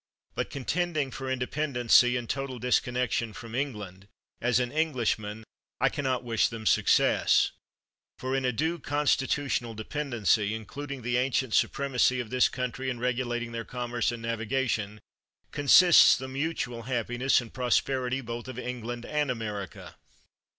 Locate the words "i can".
5.79-6.03